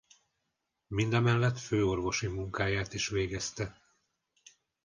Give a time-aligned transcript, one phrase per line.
[0.87, 3.81] Mindemellett főorvosi munkáját is végezte.